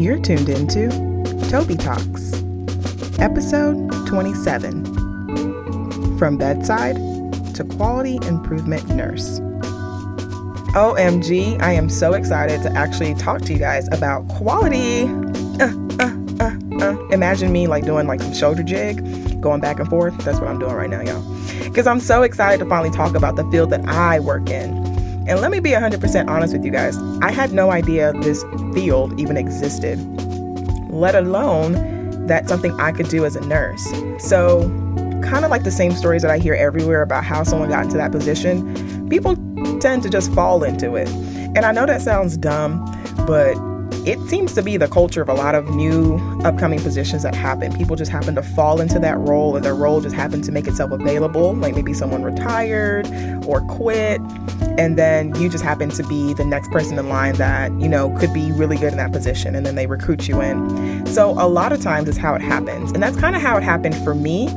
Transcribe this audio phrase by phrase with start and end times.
[0.00, 0.88] You're tuned into
[1.50, 2.32] Toby Talks,
[3.18, 6.96] episode 27 From Bedside
[7.54, 9.40] to Quality Improvement Nurse.
[10.70, 15.02] OMG, I am so excited to actually talk to you guys about quality.
[15.60, 16.96] Uh, uh, uh, uh.
[17.08, 20.16] Imagine me like doing like some shoulder jig, going back and forth.
[20.24, 21.22] That's what I'm doing right now, y'all.
[21.64, 24.89] Because I'm so excited to finally talk about the field that I work in.
[25.30, 26.98] And let me be 100% honest with you guys.
[27.22, 28.42] I had no idea this
[28.74, 29.96] field even existed,
[30.90, 33.84] let alone that something I could do as a nurse.
[34.18, 34.62] So,
[35.22, 37.96] kind of like the same stories that I hear everywhere about how someone got into
[37.96, 39.36] that position, people
[39.78, 41.08] tend to just fall into it.
[41.54, 42.84] And I know that sounds dumb,
[43.24, 43.56] but
[44.06, 47.72] it seems to be the culture of a lot of new upcoming positions that happen.
[47.76, 50.66] People just happen to fall into that role, and their role just happened to make
[50.66, 51.54] itself available.
[51.54, 53.06] Like maybe someone retired
[53.46, 54.20] or quit,
[54.80, 58.16] and then you just happen to be the next person in line that, you know,
[58.16, 61.04] could be really good in that position, and then they recruit you in.
[61.04, 62.90] So a lot of times is how it happens.
[62.92, 64.48] And that's kind of how it happened for me,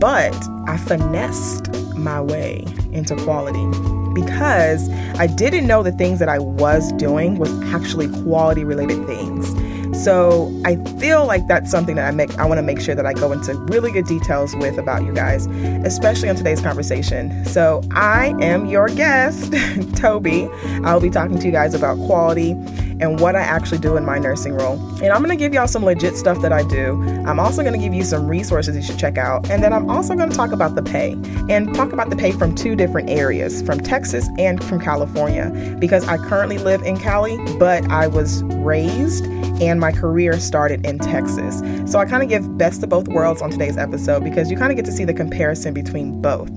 [0.00, 0.34] but
[0.66, 3.66] I finessed my way into quality
[4.14, 4.88] because
[5.18, 9.52] I didn't know the things that I was doing was actually quality related things.
[9.96, 13.06] So I feel like that's something that I make I want to make sure that
[13.06, 15.46] I go into really good details with about you guys,
[15.86, 17.44] especially on today's conversation.
[17.46, 19.54] So I am your guest,
[19.96, 20.48] Toby.
[20.84, 22.52] I'll be talking to you guys about quality
[23.00, 24.78] and what I actually do in my nursing role.
[25.02, 27.02] And I'm going to give y'all some legit stuff that I do.
[27.26, 29.50] I'm also going to give you some resources you should check out.
[29.50, 31.12] And then I'm also going to talk about the pay
[31.50, 36.06] and talk about the pay from two different areas, from Texas and from California, because
[36.08, 39.26] I currently live in Cali, but I was raised
[39.60, 41.60] and my career started in Texas.
[41.90, 44.70] So I kind of give best of both worlds on today's episode because you kind
[44.70, 46.50] of get to see the comparison between both.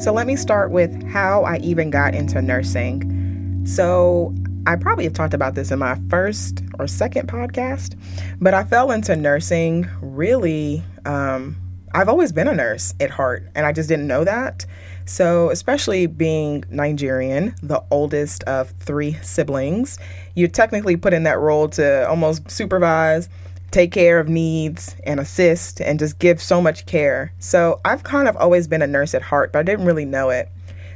[0.00, 3.64] So let me start with how I even got into nursing.
[3.66, 4.34] So
[4.66, 7.98] I probably have talked about this in my first or second podcast,
[8.40, 10.82] but I fell into nursing really.
[11.04, 11.56] Um,
[11.94, 14.66] I've always been a nurse at heart, and I just didn't know that.
[15.06, 19.98] So, especially being Nigerian, the oldest of three siblings,
[20.38, 23.28] you're technically put in that role to almost supervise,
[23.70, 27.32] take care of needs, and assist, and just give so much care.
[27.38, 30.30] So, I've kind of always been a nurse at heart, but I didn't really know
[30.30, 30.48] it.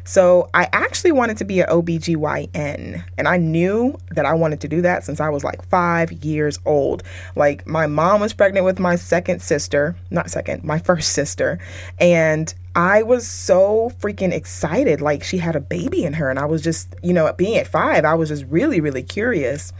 [0.04, 3.04] So I actually wanted to be an OBGYN.
[3.16, 6.58] And I knew that I wanted to do that since I was like five years
[6.64, 7.02] old.
[7.36, 11.58] Like my mom was pregnant with my second sister, not second, my first sister.
[11.98, 15.00] And I was so freaking excited.
[15.00, 16.30] Like she had a baby in her.
[16.30, 19.72] And I was just, you know, being at five, I was just really, really curious.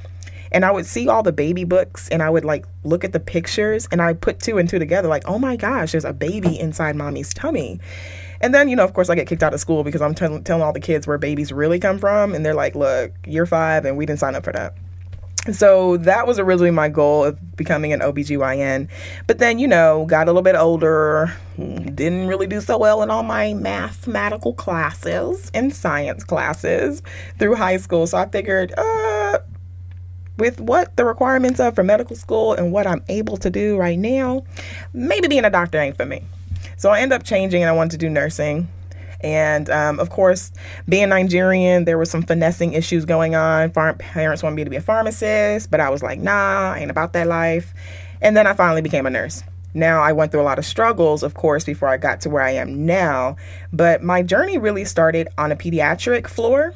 [0.53, 3.21] And I would see all the baby books and I would like look at the
[3.21, 6.61] pictures and I put two and two together, like, oh my gosh, there's a baby
[6.61, 7.81] inside mommy's tummy.
[8.42, 10.41] And then, you know, of course, I get kicked out of school because I'm t-
[10.41, 12.34] telling all the kids where babies really come from.
[12.34, 14.75] And they're like, look, you're five and we didn't sign up for that.
[15.53, 18.88] So that was originally my goal of becoming an OBGYN.
[19.26, 23.10] But then, you know, got a little bit older, didn't really do so well in
[23.10, 27.02] all my mathematical classes and science classes
[27.38, 28.06] through high school.
[28.06, 29.38] So I figured, uh,
[30.38, 33.98] with what the requirements are for medical school and what I'm able to do right
[33.98, 34.44] now,
[34.92, 36.22] maybe being a doctor ain't for me.
[36.82, 38.66] So I ended up changing and I wanted to do nursing.
[39.20, 40.50] And um, of course,
[40.88, 43.70] being Nigerian, there were some finessing issues going on.
[43.70, 46.91] Farm- parents wanted me to be a pharmacist, but I was like, nah, I ain't
[46.91, 47.72] about that life.
[48.20, 49.44] And then I finally became a nurse.
[49.75, 52.43] Now, I went through a lot of struggles, of course, before I got to where
[52.43, 53.37] I am now,
[53.72, 56.75] but my journey really started on a pediatric floor.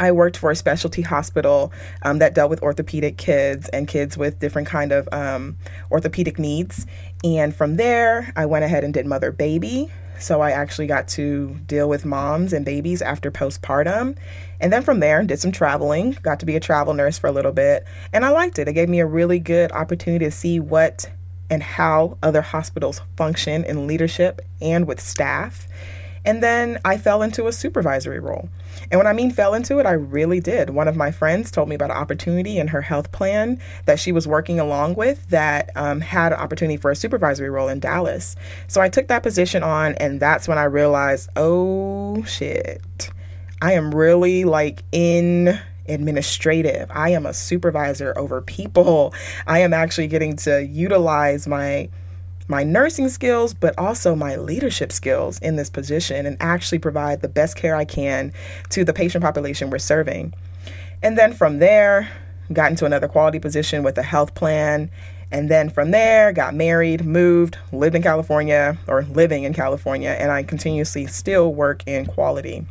[0.00, 1.72] I worked for a specialty hospital
[2.02, 5.58] um, that dealt with orthopedic kids and kids with different kind of um,
[5.90, 6.86] orthopedic needs.
[7.22, 9.92] And from there, I went ahead and did mother baby.
[10.18, 14.16] So I actually got to deal with moms and babies after postpartum.
[14.58, 17.32] And then from there, did some traveling, got to be a travel nurse for a
[17.32, 17.84] little bit.
[18.12, 18.68] And I liked it.
[18.68, 21.10] It gave me a really good opportunity to see what
[21.50, 25.66] and how other hospitals function in leadership and with staff.
[26.24, 28.48] And then I fell into a supervisory role.
[28.90, 30.70] And when I mean fell into it, I really did.
[30.70, 34.12] One of my friends told me about an opportunity in her health plan that she
[34.12, 38.36] was working along with that um, had an opportunity for a supervisory role in Dallas.
[38.68, 43.10] So I took that position on, and that's when I realized, oh shit,
[43.62, 46.90] I am really like in administrative.
[46.90, 49.12] I am a supervisor over people.
[49.46, 51.90] I am actually getting to utilize my
[52.50, 57.28] my nursing skills, but also my leadership skills in this position and actually provide the
[57.28, 58.32] best care I can
[58.70, 60.34] to the patient population we're serving.
[61.00, 62.10] And then from there,
[62.52, 64.90] got into another quality position with a health plan.
[65.30, 70.32] And then from there, got married, moved, lived in California or living in California, and
[70.32, 72.66] I continuously still work in quality.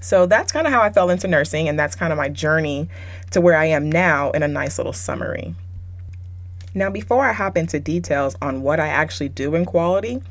[0.00, 2.88] So that's kind of how I fell into nursing, and that's kind of my journey
[3.32, 5.56] to where I am now in a nice little summary.
[6.74, 10.22] Now, before I hop into details on what I actually do in quality,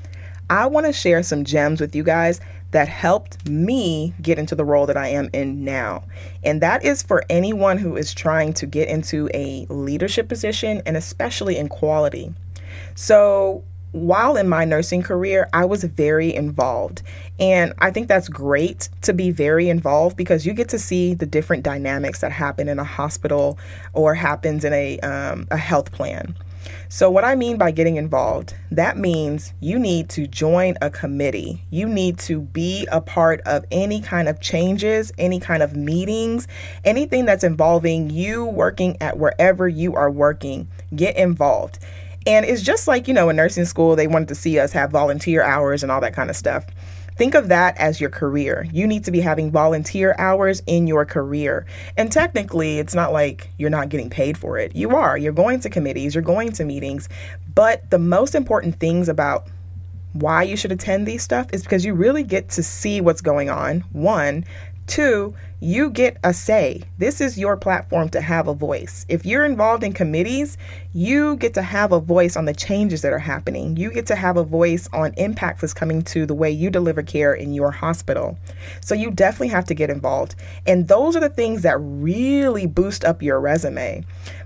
[0.49, 2.41] I want to share some gems with you guys
[2.71, 6.03] that helped me get into the role that I am in now.
[6.43, 10.97] And that is for anyone who is trying to get into a leadership position and
[10.97, 12.33] especially in quality.
[12.95, 17.01] So, while in my nursing career, I was very involved.
[17.39, 21.25] And I think that's great to be very involved because you get to see the
[21.25, 23.57] different dynamics that happen in a hospital
[23.93, 26.35] or happens in a, um, a health plan.
[26.89, 31.63] So, what I mean by getting involved, that means you need to join a committee.
[31.69, 36.47] You need to be a part of any kind of changes, any kind of meetings,
[36.83, 40.67] anything that's involving you working at wherever you are working.
[40.93, 41.79] Get involved.
[42.27, 44.91] And it's just like, you know, in nursing school, they wanted to see us have
[44.91, 46.65] volunteer hours and all that kind of stuff.
[47.15, 48.67] Think of that as your career.
[48.71, 51.65] You need to be having volunteer hours in your career.
[51.97, 54.75] And technically, it's not like you're not getting paid for it.
[54.75, 55.17] You are.
[55.17, 57.09] You're going to committees, you're going to meetings.
[57.53, 59.47] But the most important things about
[60.13, 63.49] why you should attend these stuff is because you really get to see what's going
[63.49, 63.81] on.
[63.91, 64.45] One,
[64.91, 65.33] Two,
[65.63, 66.81] you get a say.
[66.97, 69.05] This is your platform to have a voice.
[69.07, 70.57] If you're involved in committees,
[70.91, 73.77] you get to have a voice on the changes that are happening.
[73.77, 77.03] You get to have a voice on impacts that's coming to the way you deliver
[77.03, 78.39] care in your hospital.
[78.81, 80.33] So you definitely have to get involved.
[80.65, 84.03] And those are the things that really boost up your resume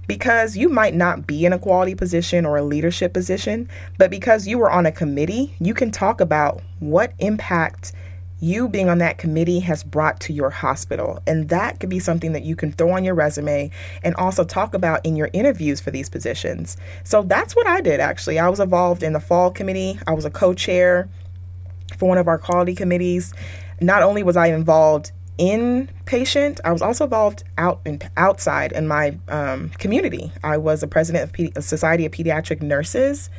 [0.08, 4.48] because you might not be in a quality position or a leadership position, but because
[4.48, 7.94] you were on a committee, you can talk about what impact
[8.40, 11.22] you being on that committee has brought to your hospital.
[11.26, 13.72] And that could be something that you can throw on your resume
[14.04, 16.78] and also talk about in your interviews for these positions.
[17.04, 18.40] So that's what I did actually.
[18.40, 21.10] I was involved in the fall committee, I was a co chair
[21.98, 23.34] for one of our quality committees.
[23.82, 28.88] Not only was I involved in patient, I was also involved out and outside in
[28.88, 30.32] my um, community.
[30.44, 33.30] I was a president of Pedi- Society of Pediatric Nurses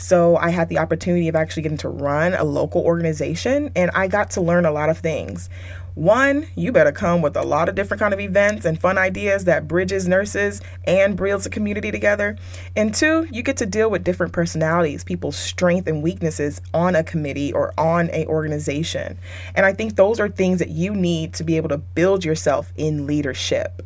[0.00, 4.08] so I had the opportunity of actually getting to run a local organization and I
[4.08, 5.50] got to learn a lot of things.
[5.94, 9.44] One, you better come with a lot of different kind of events and fun ideas
[9.44, 12.38] that bridges nurses and builds the community together.
[12.74, 17.04] And two, you get to deal with different personalities, people's strengths and weaknesses on a
[17.04, 19.18] committee or on a organization.
[19.54, 22.72] And I think those are things that you need to be able to build yourself
[22.76, 23.82] in leadership.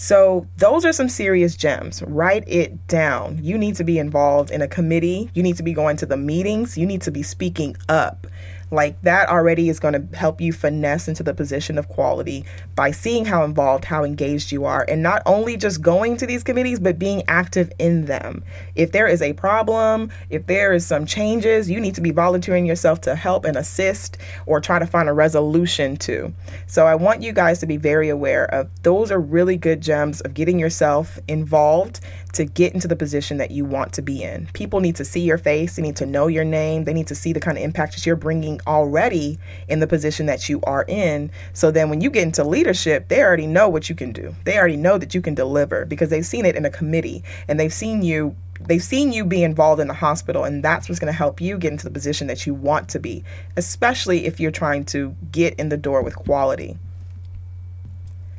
[0.00, 2.04] So, those are some serious gems.
[2.04, 3.40] Write it down.
[3.42, 5.28] You need to be involved in a committee.
[5.34, 6.78] You need to be going to the meetings.
[6.78, 8.28] You need to be speaking up.
[8.70, 12.44] Like that already is going to help you finesse into the position of quality
[12.74, 16.44] by seeing how involved, how engaged you are, and not only just going to these
[16.44, 18.44] committees, but being active in them.
[18.74, 22.66] If there is a problem, if there is some changes, you need to be volunteering
[22.66, 26.32] yourself to help and assist or try to find a resolution to.
[26.66, 30.20] So I want you guys to be very aware of those are really good gems
[30.20, 32.00] of getting yourself involved
[32.32, 34.48] to get into the position that you want to be in.
[34.52, 37.14] People need to see your face, they need to know your name, they need to
[37.14, 39.38] see the kind of impact that you're bringing already
[39.68, 41.30] in the position that you are in.
[41.52, 44.34] So then when you get into leadership, they already know what you can do.
[44.44, 47.58] They already know that you can deliver because they've seen it in a committee and
[47.58, 51.12] they've seen you they've seen you be involved in the hospital and that's what's going
[51.12, 53.22] to help you get into the position that you want to be
[53.56, 56.76] especially if you're trying to get in the door with quality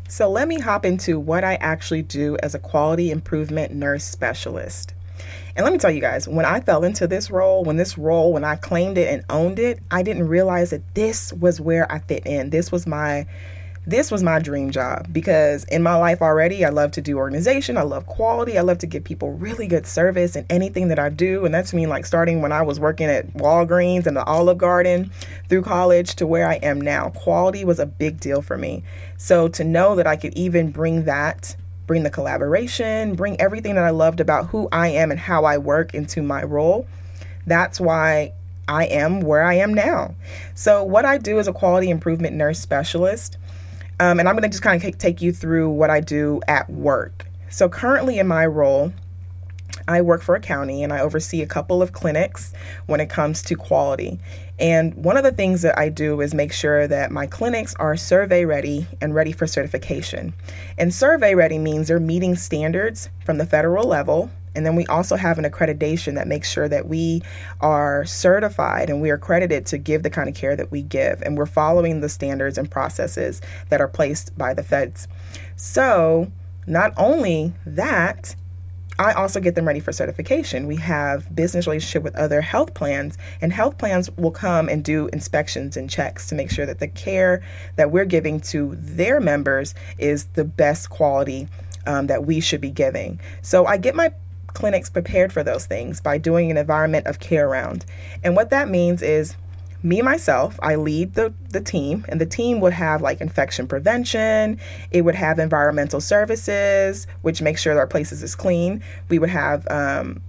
[0.09, 4.93] so let me hop into what I actually do as a quality improvement nurse specialist.
[5.55, 8.33] And let me tell you guys, when I fell into this role, when this role,
[8.33, 11.99] when I claimed it and owned it, I didn't realize that this was where I
[11.99, 12.49] fit in.
[12.49, 13.27] This was my
[13.85, 17.77] this was my dream job because in my life already, I love to do organization.
[17.77, 18.57] I love quality.
[18.57, 21.45] I love to give people really good service in anything that I do.
[21.45, 25.11] And that's me like starting when I was working at Walgreens and the Olive Garden
[25.47, 27.09] through college to where I am now.
[27.09, 28.83] Quality was a big deal for me.
[29.17, 31.55] So to know that I could even bring that
[31.87, 35.57] bring the collaboration, bring everything that I loved about who I am and how I
[35.57, 36.85] work into my role.
[37.47, 38.33] That's why
[38.67, 40.13] I am where I am now.
[40.53, 43.38] So, what I do as a quality improvement nurse specialist
[43.99, 46.69] um, and I'm going to just kind of take you through what I do at
[46.69, 47.27] work.
[47.49, 48.93] So, currently in my role,
[49.87, 52.53] I work for a county and I oversee a couple of clinics
[52.85, 54.19] when it comes to quality.
[54.59, 57.95] And one of the things that I do is make sure that my clinics are
[57.95, 60.33] survey ready and ready for certification.
[60.77, 65.15] And survey ready means they're meeting standards from the federal level and then we also
[65.15, 67.21] have an accreditation that makes sure that we
[67.61, 71.21] are certified and we are accredited to give the kind of care that we give.
[71.21, 75.07] And we're following the standards and processes that are placed by the feds.
[75.55, 76.31] So,
[76.67, 78.35] not only that,
[78.99, 80.67] I also get them ready for certification.
[80.67, 85.07] We have business relationship with other health plans, and health plans will come and do
[85.13, 87.41] inspections and checks to make sure that the care
[87.77, 91.47] that we're giving to their members is the best quality
[91.87, 93.21] um, that we should be giving.
[93.41, 94.11] So I get my
[94.59, 97.85] clinics prepared for those things by doing an environment of care round.
[98.23, 99.35] And what that means is
[99.81, 104.59] me myself i lead the, the team and the team would have like infection prevention
[104.91, 109.65] it would have environmental services which makes sure our places is clean we would have
[109.71, 110.21] um,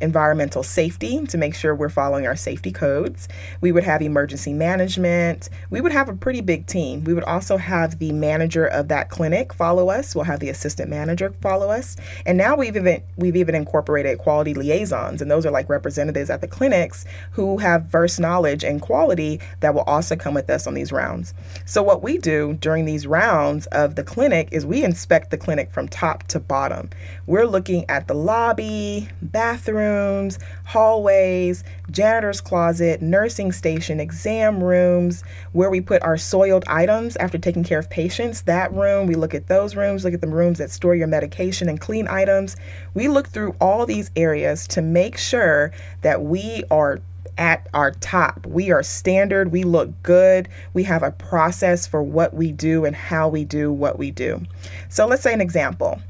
[0.00, 3.28] environmental safety to make sure we're following our safety codes.
[3.60, 5.48] We would have emergency management.
[5.70, 7.04] We would have a pretty big team.
[7.04, 10.14] We would also have the manager of that clinic follow us.
[10.14, 11.96] We'll have the assistant manager follow us.
[12.26, 16.40] And now we've even we've even incorporated quality liaisons and those are like representatives at
[16.40, 20.74] the clinics who have verse knowledge and quality that will also come with us on
[20.74, 21.34] these rounds.
[21.64, 25.70] So what we do during these rounds of the clinic is we inspect the clinic
[25.70, 26.90] from top to bottom.
[27.26, 35.22] We're looking at the lobby, bathroom, rooms, hallways, janitor's closet, nursing station, exam rooms,
[35.52, 38.42] where we put our soiled items after taking care of patients.
[38.42, 41.68] That room, we look at those rooms, look at the rooms that store your medication
[41.68, 42.56] and clean items.
[42.94, 45.72] We look through all these areas to make sure
[46.02, 47.00] that we are
[47.36, 48.46] at our top.
[48.46, 52.94] We are standard, we look good, we have a process for what we do and
[52.94, 54.42] how we do what we do.
[54.88, 56.00] So let's say an example.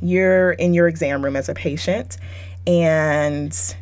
[0.00, 2.18] You're in your exam room as a patient
[2.66, 3.76] and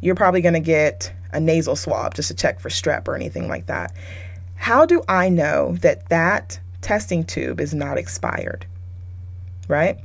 [0.00, 3.48] you're probably going to get a nasal swab just to check for strep or anything
[3.48, 3.92] like that.
[4.54, 8.66] How do I know that that testing tube is not expired?
[9.68, 9.98] Right?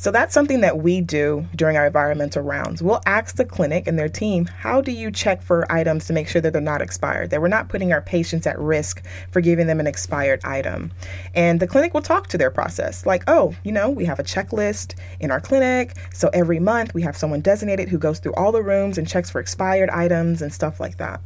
[0.00, 2.82] So that's something that we do during our environmental rounds.
[2.82, 6.26] We'll ask the clinic and their team, how do you check for items to make
[6.26, 9.66] sure that they're not expired, that we're not putting our patients at risk for giving
[9.66, 10.90] them an expired item?
[11.34, 14.24] And the clinic will talk to their process, like, oh, you know, we have a
[14.24, 15.94] checklist in our clinic.
[16.14, 19.28] So every month we have someone designated who goes through all the rooms and checks
[19.28, 21.20] for expired items and stuff like that.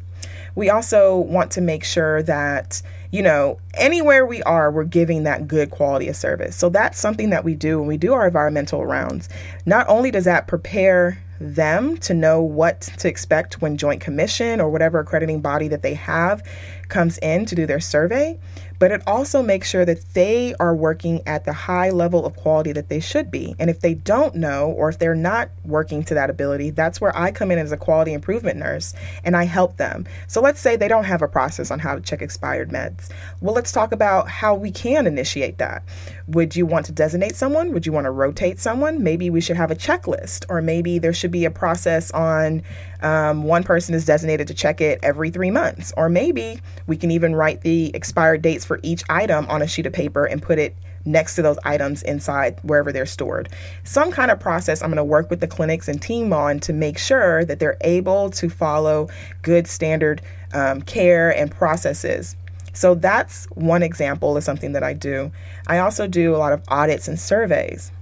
[0.56, 2.82] We also want to make sure that,
[3.14, 6.56] you know, anywhere we are, we're giving that good quality of service.
[6.56, 9.28] So that's something that we do when we do our environmental rounds.
[9.64, 14.68] Not only does that prepare them to know what to expect when Joint Commission or
[14.68, 16.42] whatever accrediting body that they have
[16.88, 18.36] comes in to do their survey,
[18.84, 22.70] but it also makes sure that they are working at the high level of quality
[22.70, 23.56] that they should be.
[23.58, 27.16] And if they don't know, or if they're not working to that ability, that's where
[27.16, 28.92] I come in as a quality improvement nurse
[29.24, 30.06] and I help them.
[30.26, 33.10] So let's say they don't have a process on how to check expired meds.
[33.40, 35.82] Well, let's talk about how we can initiate that.
[36.26, 37.72] Would you want to designate someone?
[37.72, 39.02] Would you want to rotate someone?
[39.02, 42.62] Maybe we should have a checklist, or maybe there should be a process on
[43.04, 45.92] um, one person is designated to check it every three months.
[45.96, 49.86] Or maybe we can even write the expired dates for each item on a sheet
[49.86, 53.50] of paper and put it next to those items inside wherever they're stored.
[53.84, 56.72] Some kind of process I'm going to work with the clinics and team on to
[56.72, 59.10] make sure that they're able to follow
[59.42, 60.22] good standard
[60.54, 62.36] um, care and processes.
[62.72, 65.30] So that's one example of something that I do.
[65.66, 67.92] I also do a lot of audits and surveys.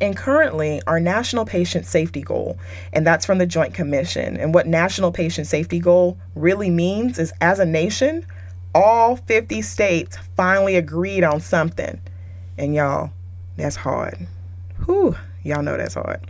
[0.00, 2.58] And currently, our national patient safety goal,
[2.92, 4.36] and that's from the Joint Commission.
[4.36, 8.26] And what national patient safety goal really means is as a nation,
[8.74, 11.98] all 50 states finally agreed on something.
[12.58, 13.10] And y'all,
[13.56, 14.26] that's hard.
[14.84, 15.16] Whew.
[15.46, 16.20] Y'all know that's hard.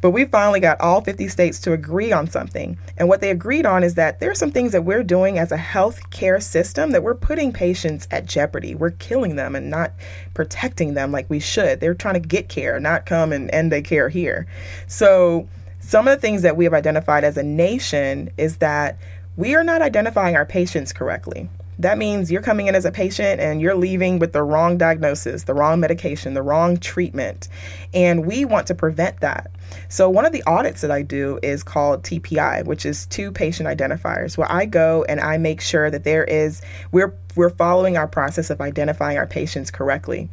[0.00, 2.78] But we finally got all 50 states to agree on something.
[2.96, 5.52] And what they agreed on is that there are some things that we're doing as
[5.52, 8.74] a health care system that we're putting patients at jeopardy.
[8.74, 9.92] We're killing them and not
[10.34, 11.80] protecting them like we should.
[11.80, 14.46] They're trying to get care, not come and end their care here.
[14.86, 15.48] So,
[15.80, 18.98] some of the things that we have identified as a nation is that
[19.36, 21.48] we are not identifying our patients correctly.
[21.80, 25.44] That means you're coming in as a patient and you're leaving with the wrong diagnosis,
[25.44, 27.48] the wrong medication, the wrong treatment.
[27.94, 29.50] And we want to prevent that.
[29.88, 33.66] So, one of the audits that I do is called TPI, which is two patient
[33.66, 36.60] identifiers, where I go and I make sure that there is,
[36.92, 40.28] we're, we're following our process of identifying our patients correctly.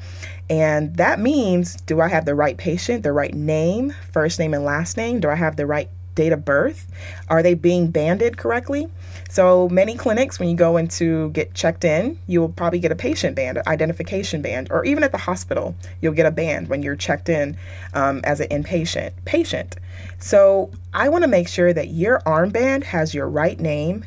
[0.50, 4.66] And that means do I have the right patient, the right name, first name and
[4.66, 5.22] last name?
[5.22, 6.91] Do I have the right date of birth?
[7.29, 8.89] Are they being banded correctly?
[9.29, 12.91] So many clinics, when you go in to get checked in, you will probably get
[12.91, 16.81] a patient band, identification band, or even at the hospital, you'll get a band when
[16.81, 17.55] you're checked in
[17.93, 19.75] um, as an inpatient patient.
[20.19, 24.05] So I want to make sure that your armband has your right name,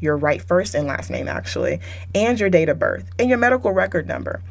[0.00, 1.80] your right first and last name, actually,
[2.14, 4.42] and your date of birth and your medical record number.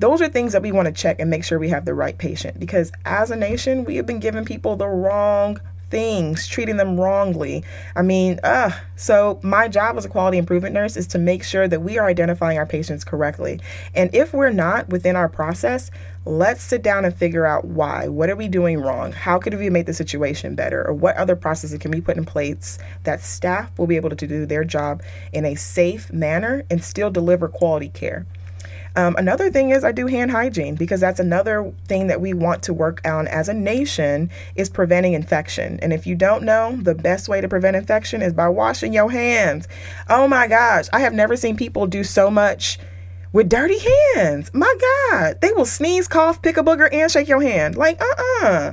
[0.00, 2.18] Those are things that we want to check and make sure we have the right
[2.18, 5.60] patient because as a nation, we have been giving people the wrong
[5.92, 7.62] things, treating them wrongly.
[7.94, 11.68] I mean, uh, so my job as a quality improvement nurse is to make sure
[11.68, 13.60] that we are identifying our patients correctly.
[13.94, 15.90] And if we're not within our process,
[16.24, 18.08] let's sit down and figure out why.
[18.08, 19.12] What are we doing wrong?
[19.12, 20.82] How could we make the situation better?
[20.88, 24.26] Or what other processes can we put in place that staff will be able to
[24.26, 28.24] do their job in a safe manner and still deliver quality care?
[28.94, 32.62] Um, another thing is I do hand hygiene because that's another thing that we want
[32.64, 35.78] to work on as a nation is preventing infection.
[35.80, 39.10] And if you don't know, the best way to prevent infection is by washing your
[39.10, 39.66] hands.
[40.08, 42.78] Oh my gosh, I have never seen people do so much
[43.32, 43.78] with dirty
[44.14, 44.50] hands.
[44.52, 44.74] My
[45.10, 47.76] God, they will sneeze, cough, pick a booger, and shake your hand.
[47.76, 48.46] Like, uh uh-uh.
[48.46, 48.72] uh.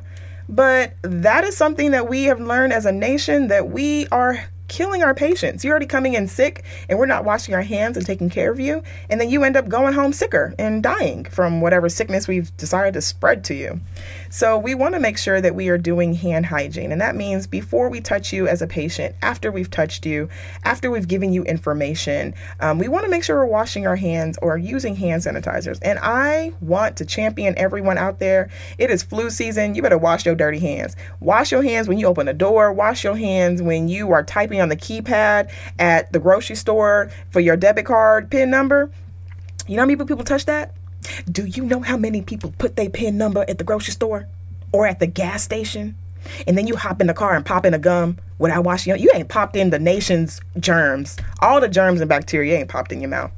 [0.50, 5.04] But that is something that we have learned as a nation that we are killing
[5.04, 5.66] our patients.
[5.66, 8.60] You're already coming in sick and we're not washing our hands and taking care of
[8.60, 8.82] you.
[9.10, 12.94] And then you end up going home sicker and dying from whatever sickness we've decided
[12.94, 13.82] to spread to you.
[14.32, 16.92] So we want to make sure that we are doing hand hygiene.
[16.92, 20.30] And that means before we touch you as a patient, after we've touched you,
[20.64, 24.38] after we've given you information, um, we want to make sure we're washing our hands
[24.42, 25.80] or using hand sanitizers.
[25.82, 28.50] And I want to champion everyone out there.
[28.78, 29.74] It is flu season.
[29.74, 30.96] You better wash your dirty hands.
[31.20, 32.72] Wash your hands when you open a door.
[32.72, 37.40] Wash your hands when you are typing on the keypad at the grocery store for
[37.40, 38.92] your debit card PIN number.
[39.68, 40.74] You know how many people touch that?
[41.32, 44.28] Do you know how many people put their PIN number at the grocery store
[44.72, 45.96] or at the gas station?
[46.48, 48.98] And then you hop in the car and pop in a gum without washing your
[48.98, 51.18] You ain't popped in the nation's germs.
[51.40, 53.32] All the germs and bacteria ain't popped in your mouth.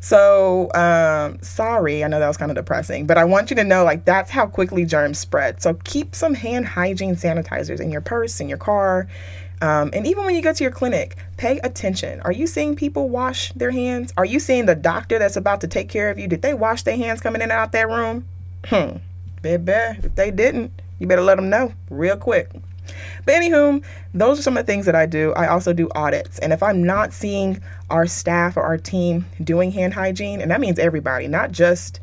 [0.00, 3.64] So, um, sorry, I know that was kind of depressing, but I want you to
[3.64, 5.62] know like that's how quickly germs spread.
[5.62, 9.08] So keep some hand hygiene sanitizers in your purse, in your car,
[9.62, 12.20] um, and even when you go to your clinic, pay attention.
[12.20, 14.12] Are you seeing people wash their hands?
[14.16, 16.28] Are you seeing the doctor that's about to take care of you?
[16.28, 18.26] Did they wash their hands coming in and out that room?
[18.66, 18.98] Hmm.
[19.42, 22.50] Baby, if they didn't, you better let them know real quick.
[23.24, 23.82] But anywho,
[24.14, 25.32] those are some of the things that I do.
[25.34, 26.38] I also do audits.
[26.38, 27.60] And if I'm not seeing
[27.90, 32.00] our staff or our team doing hand hygiene, and that means everybody, not just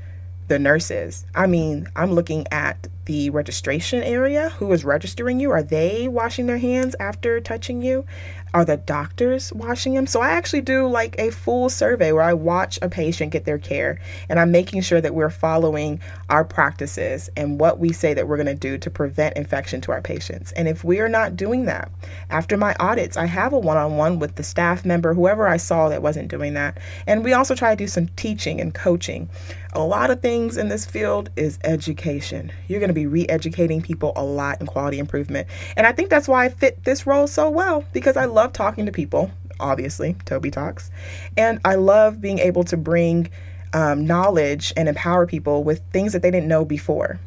[0.47, 1.25] the nurses.
[1.35, 4.49] I mean, I'm looking at the registration area.
[4.51, 5.51] Who is registering you?
[5.51, 8.05] Are they washing their hands after touching you?
[8.53, 10.05] Are the doctors washing them?
[10.05, 13.57] So I actually do like a full survey where I watch a patient get their
[13.57, 18.27] care and I'm making sure that we're following our practices and what we say that
[18.27, 20.51] we're going to do to prevent infection to our patients.
[20.51, 21.91] And if we are not doing that,
[22.29, 25.57] after my audits, I have a one on one with the staff member, whoever I
[25.57, 26.77] saw that wasn't doing that.
[27.07, 29.29] And we also try to do some teaching and coaching.
[29.75, 32.51] A lot of things in this field is education.
[32.67, 35.47] You're going to be re educating people a lot in quality improvement.
[35.75, 38.85] And I think that's why I fit this role so well because I love talking
[38.85, 40.91] to people, obviously, Toby Talks.
[41.35, 43.31] And I love being able to bring
[43.73, 47.19] um, knowledge and empower people with things that they didn't know before.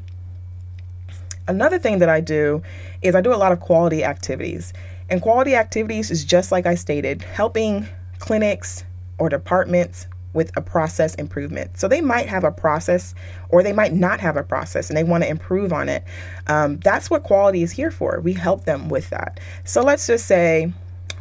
[1.49, 2.63] Another thing that I do
[3.03, 4.73] is I do a lot of quality activities.
[5.11, 7.89] And quality activities is just like I stated, helping
[8.21, 8.85] clinics
[9.19, 11.79] or departments with a process improvement.
[11.79, 13.15] So they might have a process
[13.49, 16.05] or they might not have a process and they want to improve on it.
[16.47, 18.21] Um, that's what quality is here for.
[18.21, 19.41] We help them with that.
[19.65, 20.73] So let's just say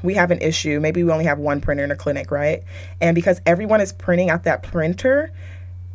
[0.03, 0.79] we have an issue.
[0.79, 2.63] Maybe we only have one printer in a clinic, right?
[3.01, 5.31] And because everyone is printing out that printer,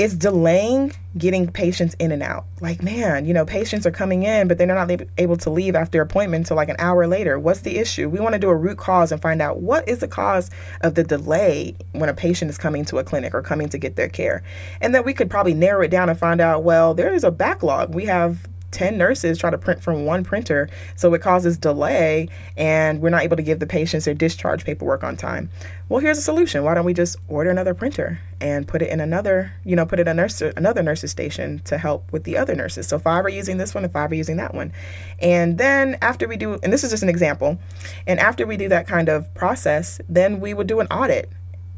[0.01, 2.47] it's delaying getting patients in and out.
[2.63, 6.01] Like, man, you know, patients are coming in, but they're not able to leave after
[6.01, 7.39] appointment until like an hour later.
[7.39, 8.09] What's the issue?
[8.09, 10.95] We want to do a root cause and find out what is the cause of
[10.95, 14.09] the delay when a patient is coming to a clinic or coming to get their
[14.09, 14.43] care.
[14.81, 17.31] And then we could probably narrow it down and find out, well, there is a
[17.31, 17.95] backlog.
[17.95, 23.01] We have 10 nurses try to print from one printer, so it causes delay and
[23.01, 25.51] we're not able to give the patients their discharge paperwork on time.
[25.89, 26.63] Well, here's a solution.
[26.63, 29.99] Why don't we just order another printer and put it in another, you know, put
[29.99, 32.87] it in nurse, another nurse's station to help with the other nurses.
[32.87, 34.73] So five are using this one and five are using that one.
[35.21, 37.59] And then after we do, and this is just an example,
[38.07, 41.31] and after we do that kind of process, then we would do an audit.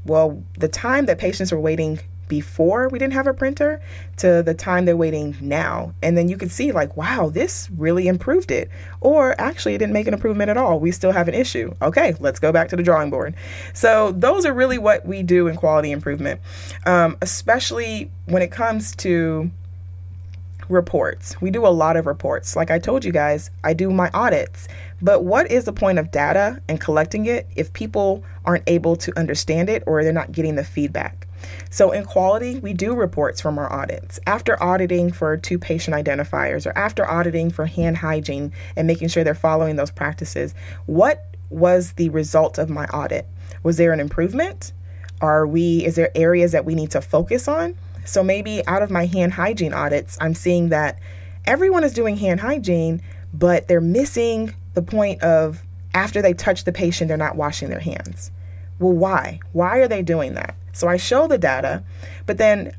[0.04, 2.00] Well, the time that patients were waiting
[2.32, 3.78] before we didn't have a printer
[4.16, 5.92] to the time they're waiting now.
[6.02, 8.70] And then you can see, like, wow, this really improved it.
[9.02, 10.80] Or actually, it didn't make an improvement at all.
[10.80, 11.74] We still have an issue.
[11.82, 13.34] Okay, let's go back to the drawing board.
[13.74, 16.40] So, those are really what we do in quality improvement,
[16.86, 19.50] um, especially when it comes to
[20.70, 21.38] reports.
[21.42, 22.56] We do a lot of reports.
[22.56, 24.68] Like I told you guys, I do my audits.
[25.02, 29.18] But what is the point of data and collecting it if people aren't able to
[29.18, 31.26] understand it or they're not getting the feedback?
[31.70, 34.20] So, in quality, we do reports from our audits.
[34.26, 39.24] After auditing for two patient identifiers or after auditing for hand hygiene and making sure
[39.24, 40.54] they're following those practices,
[40.86, 43.26] what was the result of my audit?
[43.62, 44.72] Was there an improvement?
[45.20, 47.76] Are we, is there areas that we need to focus on?
[48.04, 50.98] So, maybe out of my hand hygiene audits, I'm seeing that
[51.44, 53.00] everyone is doing hand hygiene,
[53.32, 55.62] but they're missing the point of
[55.94, 58.30] after they touch the patient, they're not washing their hands.
[58.82, 59.40] Well, why?
[59.52, 60.56] Why are they doing that?
[60.72, 61.84] So I show the data,
[62.26, 62.72] but then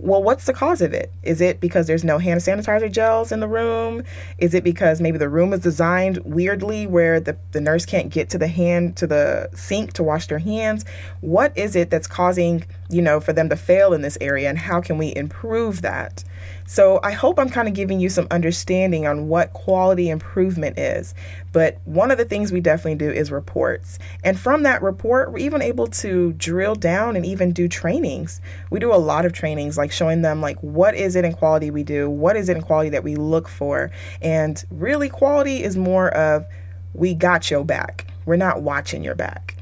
[0.00, 1.12] well, what's the cause of it?
[1.24, 4.04] Is it because there's no hand sanitizer gels in the room?
[4.38, 8.30] Is it because maybe the room is designed weirdly where the, the nurse can't get
[8.30, 10.84] to the hand, to the sink to wash their hands?
[11.20, 14.58] What is it that's causing, you know, for them to fail in this area and
[14.58, 16.22] how can we improve that?
[16.70, 21.14] So I hope I'm kind of giving you some understanding on what quality improvement is.
[21.50, 23.98] But one of the things we definitely do is reports.
[24.22, 28.42] And from that report, we're even able to drill down and even do trainings.
[28.70, 31.70] We do a lot of trainings, like showing them like what is it in quality
[31.70, 33.90] we do, what is it in quality that we look for.
[34.20, 36.46] And really quality is more of
[36.92, 38.06] we got your back.
[38.26, 39.57] We're not watching your back.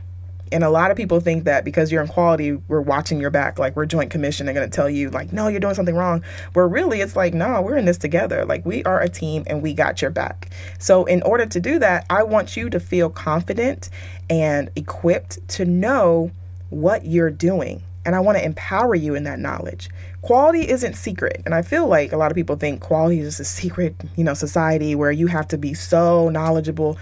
[0.52, 3.58] And a lot of people think that because you're in quality, we're watching your back,
[3.58, 4.46] like we're joint commission.
[4.46, 6.22] They're going to tell you, like, no, you're doing something wrong.
[6.52, 8.44] Where really it's like, no, we're in this together.
[8.44, 10.50] Like, we are a team and we got your back.
[10.78, 13.90] So, in order to do that, I want you to feel confident
[14.30, 16.30] and equipped to know
[16.70, 17.82] what you're doing.
[18.04, 19.90] And I want to empower you in that knowledge.
[20.22, 21.42] Quality isn't secret.
[21.44, 24.34] And I feel like a lot of people think quality is a secret, you know,
[24.34, 26.96] society where you have to be so knowledgeable.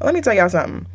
[0.00, 0.86] Let me tell y'all something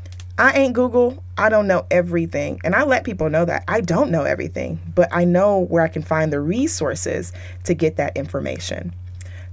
[0.42, 1.24] I ain't Google.
[1.38, 2.60] I don't know everything.
[2.64, 5.88] And I let people know that I don't know everything, but I know where I
[5.88, 7.32] can find the resources
[7.66, 8.92] to get that information.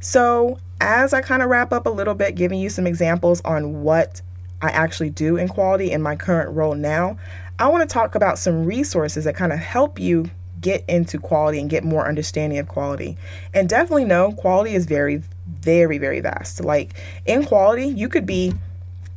[0.00, 3.82] So, as I kind of wrap up a little bit, giving you some examples on
[3.82, 4.22] what
[4.62, 7.18] I actually do in quality in my current role now,
[7.58, 11.60] I want to talk about some resources that kind of help you get into quality
[11.60, 13.18] and get more understanding of quality.
[13.52, 16.64] And definitely know quality is very, very, very vast.
[16.64, 16.94] Like
[17.26, 18.54] in quality, you could be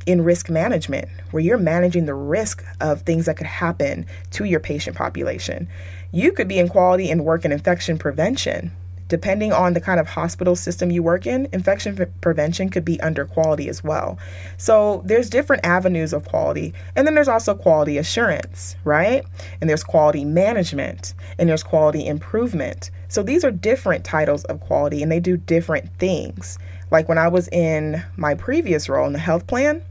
[0.06, 4.60] in risk management, where you're managing the risk of things that could happen to your
[4.60, 5.68] patient population.
[6.10, 8.72] You could be in quality and work in infection prevention.
[9.12, 13.26] Depending on the kind of hospital system you work in, infection prevention could be under
[13.26, 14.18] quality as well.
[14.56, 16.72] So there's different avenues of quality.
[16.96, 19.22] And then there's also quality assurance, right?
[19.60, 22.90] And there's quality management and there's quality improvement.
[23.08, 26.58] So these are different titles of quality and they do different things.
[26.90, 29.82] Like when I was in my previous role in the health plan,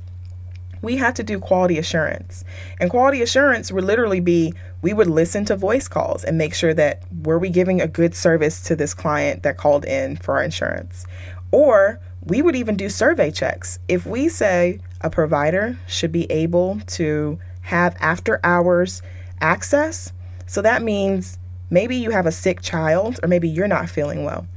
[0.81, 2.43] we had to do quality assurance.
[2.79, 6.73] And quality assurance would literally be we would listen to voice calls and make sure
[6.73, 10.43] that were we giving a good service to this client that called in for our
[10.43, 11.05] insurance.
[11.51, 13.79] Or we would even do survey checks.
[13.87, 19.01] If we say a provider should be able to have after hours
[19.39, 20.13] access,
[20.47, 21.37] so that means
[21.69, 24.47] maybe you have a sick child or maybe you're not feeling well.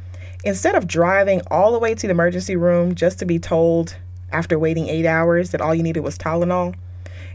[0.45, 3.97] Instead of driving all the way to the emergency room just to be told
[4.35, 6.75] after waiting eight hours that all you needed was Tylenol,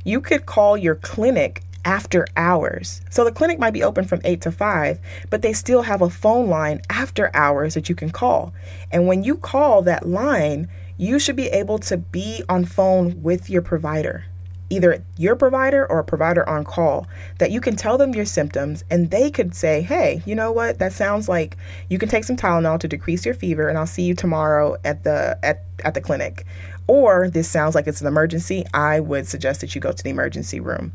[0.03, 3.01] you could call your clinic after hours.
[3.09, 6.09] So the clinic might be open from 8 to 5, but they still have a
[6.09, 8.53] phone line after hours that you can call.
[8.91, 13.49] And when you call that line, you should be able to be on phone with
[13.49, 14.25] your provider
[14.69, 17.07] either your provider or a provider on call
[17.39, 20.79] that you can tell them your symptoms and they could say, hey, you know what?
[20.79, 21.57] That sounds like
[21.89, 25.03] you can take some Tylenol to decrease your fever and I'll see you tomorrow at
[25.03, 26.45] the at, at the clinic.
[26.89, 28.65] Or this sounds like it's an emergency.
[28.73, 30.91] I would suggest that you go to the emergency room.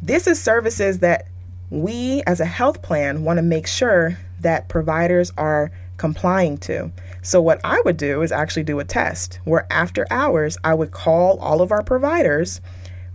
[0.00, 1.26] This is services that
[1.68, 6.92] we as a health plan want to make sure that providers are complying to.
[7.22, 10.92] So, what I would do is actually do a test where after hours, I would
[10.92, 12.60] call all of our providers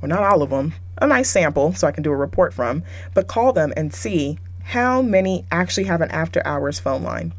[0.01, 2.83] well, not all of them, a nice sample so I can do a report from,
[3.13, 7.33] but call them and see how many actually have an after hours phone line.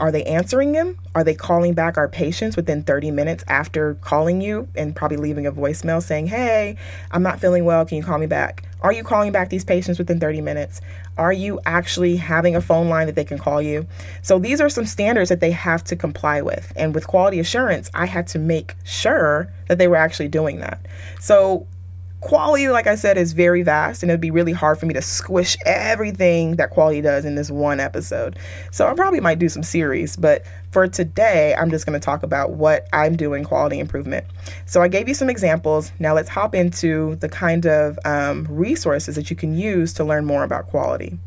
[0.00, 0.98] Are they answering them?
[1.14, 5.46] Are they calling back our patients within 30 minutes after calling you and probably leaving
[5.46, 6.76] a voicemail saying, Hey,
[7.10, 7.86] I'm not feeling well.
[7.86, 8.64] Can you call me back?
[8.80, 10.80] Are you calling back these patients within 30 minutes?
[11.16, 13.86] Are you actually having a phone line that they can call you?
[14.22, 16.72] So these are some standards that they have to comply with.
[16.76, 20.80] And with quality assurance, I had to make sure that they were actually doing that.
[21.18, 21.66] So
[22.20, 25.02] quality, like I said, is very vast, and it'd be really hard for me to
[25.02, 28.38] squish everything that quality does in this one episode.
[28.70, 32.22] So I probably might do some series, but for today, I'm just going to talk
[32.22, 34.26] about what I'm doing quality improvement.
[34.66, 35.92] So I gave you some examples.
[35.98, 40.24] Now let's hop into the kind of um, resources that you can use to learn
[40.24, 41.18] more about quality.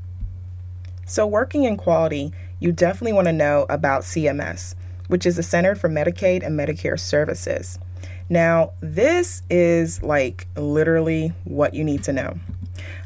[1.06, 4.76] So, working in quality, you definitely want to know about CMS,
[5.08, 7.78] which is the Center for Medicaid and Medicare Services.
[8.32, 12.40] Now, this is like literally what you need to know.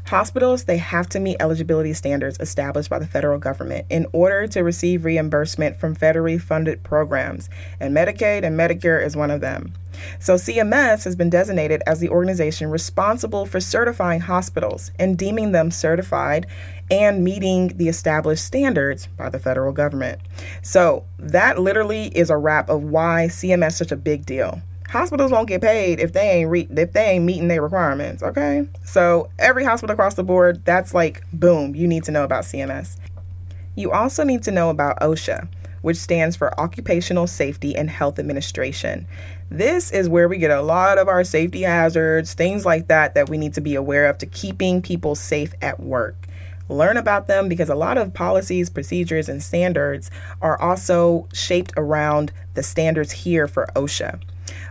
[0.06, 4.62] Hospitals, they have to meet eligibility standards established by the federal government in order to
[4.62, 9.72] receive reimbursement from federally funded programs, and Medicaid and Medicare is one of them.
[10.20, 15.72] So, CMS has been designated as the organization responsible for certifying hospitals and deeming them
[15.72, 16.46] certified
[16.88, 20.20] and meeting the established standards by the federal government.
[20.62, 24.62] So, that literally is a wrap of why CMS is such a big deal.
[24.88, 28.68] Hospitals won't get paid if they ain't re- if they ain't meeting their requirements okay?
[28.84, 32.96] So every hospital across the board that's like boom you need to know about cms
[33.74, 35.48] you also need to know about osha
[35.86, 39.06] which stands for occupational safety and health administration.
[39.50, 43.28] This is where we get a lot of our safety hazards things like that that
[43.28, 46.26] we need to be aware of to keeping people safe at work.
[46.68, 50.10] Learn about them because a lot of policies, procedures, and standards
[50.42, 54.20] are also shaped around the standards here for OSHA.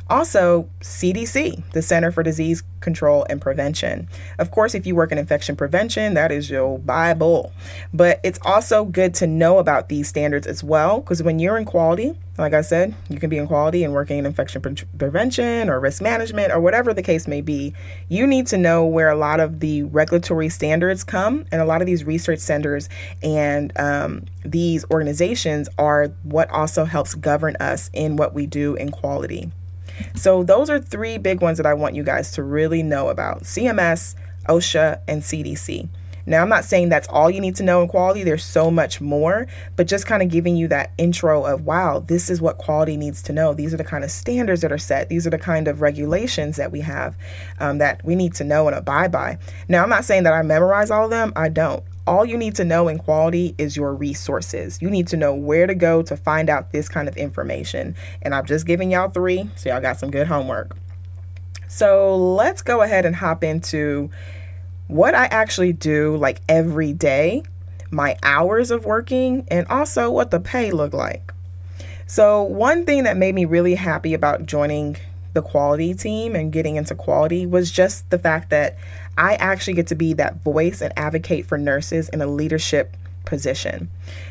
[0.10, 4.08] Also, CDC, the Center for Disease Control and Prevention.
[4.38, 7.52] Of course, if you work in infection prevention, that is your Bible.
[7.94, 11.66] But it's also good to know about these standards as well, because when you're in
[11.66, 15.70] quality, like I said, you can be in quality and working in infection pre- prevention
[15.70, 17.74] or risk management or whatever the case may be.
[18.10, 21.82] You need to know where a lot of the regulatory standards come, and a lot
[21.82, 22.90] of these research centers
[23.24, 28.92] and um, these organizations are what also helps govern us in what we do in
[28.92, 29.50] quality.
[30.16, 33.44] So, those are three big ones that I want you guys to really know about
[33.44, 34.16] CMS,
[34.48, 35.90] OSHA, and CDC.
[36.28, 39.00] Now, I'm not saying that's all you need to know in quality, there's so much
[39.00, 42.98] more, but just kind of giving you that intro of wow, this is what quality
[42.98, 43.54] needs to know.
[43.54, 46.58] These are the kind of standards that are set, these are the kind of regulations
[46.58, 47.16] that we have
[47.60, 49.38] um, that we need to know and abide by.
[49.68, 52.56] Now, I'm not saying that I memorize all of them, I don't all you need
[52.56, 54.82] to know in quality is your resources.
[54.82, 57.96] You need to know where to go to find out this kind of information.
[58.22, 60.76] And I've just given y'all three, so y'all got some good homework.
[61.68, 64.12] So let's go ahead and hop into
[64.88, 67.44] what I actually do like every day,
[67.90, 71.34] my hours of working, and also what the pay look like.
[72.08, 74.98] So, one thing that made me really happy about joining
[75.34, 78.78] the quality team and getting into quality was just the fact that
[79.18, 83.90] I actually get to be that voice and advocate for nurses in a leadership position.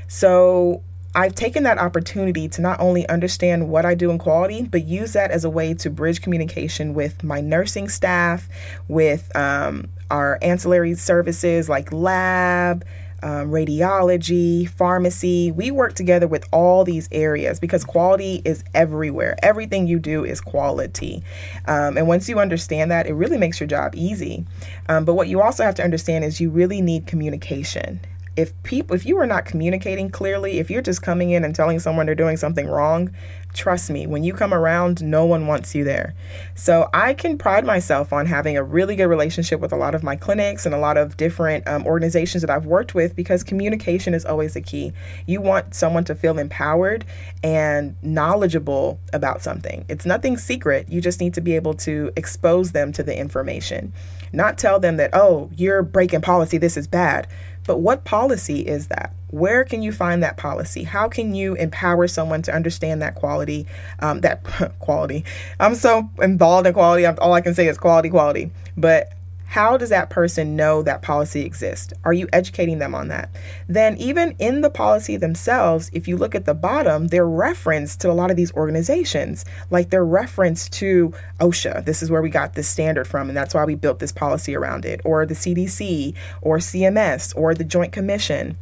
[0.08, 0.82] So
[1.14, 5.12] I've taken that opportunity to not only understand what I do in quality, but use
[5.12, 8.48] that as a way to bridge communication with my nursing staff,
[8.88, 12.84] with um, our ancillary services like lab,
[13.24, 15.50] um, radiology, pharmacy.
[15.50, 19.34] We work together with all these areas because quality is everywhere.
[19.42, 21.24] Everything you do is quality.
[21.66, 24.44] Um, and once you understand that, it really makes your job easy.
[24.90, 28.00] Um, but what you also have to understand is you really need communication
[28.36, 31.78] if people if you are not communicating clearly if you're just coming in and telling
[31.78, 33.14] someone they're doing something wrong
[33.54, 36.14] trust me when you come around no one wants you there.
[36.54, 40.02] So i can pride myself on having a really good relationship with a lot of
[40.02, 44.14] my clinics and a lot of different um, organizations that i've worked with because communication
[44.14, 44.92] is always the key.
[45.26, 47.04] You want someone to feel empowered
[47.42, 49.84] and knowledgeable about something.
[49.88, 50.88] It's nothing secret.
[50.88, 53.92] You just need to be able to expose them to the information.
[54.32, 56.58] Not tell them that oh you're breaking policy.
[56.58, 57.28] This is bad
[57.66, 59.12] but what policy is that?
[59.28, 60.84] Where can you find that policy?
[60.84, 63.66] How can you empower someone to understand that quality?
[63.98, 64.44] Um, that
[64.78, 65.24] quality.
[65.58, 67.06] I'm so involved in quality.
[67.06, 68.50] All I can say is quality, quality.
[68.76, 69.13] But
[69.54, 71.92] how does that person know that policy exists?
[72.02, 73.30] Are you educating them on that?
[73.68, 78.10] Then, even in the policy themselves, if you look at the bottom, they're referenced to
[78.10, 81.84] a lot of these organizations, like they're referenced to OSHA.
[81.84, 84.56] This is where we got this standard from, and that's why we built this policy
[84.56, 88.56] around it, or the CDC, or CMS, or the Joint Commission.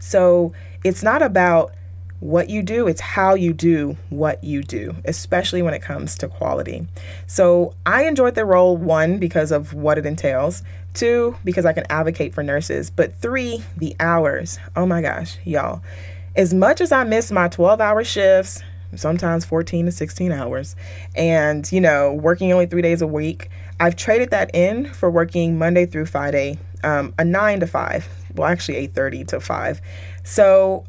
[0.00, 1.74] So, it's not about
[2.20, 6.28] what you do, it's how you do what you do, especially when it comes to
[6.28, 6.86] quality.
[7.26, 11.84] So I enjoyed the role, one, because of what it entails, two, because I can
[11.88, 14.58] advocate for nurses, but three, the hours.
[14.76, 15.82] Oh my gosh, y'all.
[16.36, 18.62] As much as I miss my 12 hour shifts,
[18.94, 20.76] sometimes 14 to 16 hours,
[21.16, 25.58] and, you know, working only three days a week, I've traded that in for working
[25.58, 28.06] Monday through Friday, um, a nine to five.
[28.34, 29.80] Well, actually, 8:30 to five.
[30.22, 30.84] So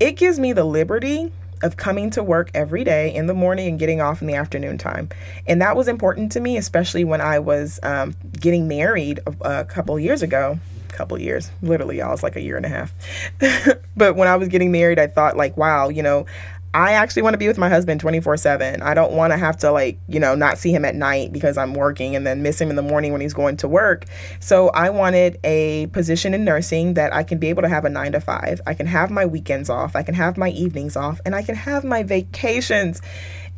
[0.00, 1.32] it gives me the liberty
[1.62, 4.78] of coming to work every day in the morning and getting off in the afternoon
[4.78, 5.08] time.
[5.46, 9.64] And that was important to me, especially when I was um, getting married a, a
[9.64, 10.58] couple years ago.
[10.88, 12.94] Couple years, literally, I was like a year and a half.
[13.98, 16.24] but when I was getting married, I thought, like, wow, you know,
[16.76, 18.82] I actually want to be with my husband 24 7.
[18.82, 21.56] I don't want to have to, like, you know, not see him at night because
[21.56, 24.04] I'm working and then miss him in the morning when he's going to work.
[24.40, 27.88] So I wanted a position in nursing that I can be able to have a
[27.88, 28.60] nine to five.
[28.66, 31.54] I can have my weekends off, I can have my evenings off, and I can
[31.54, 33.00] have my vacations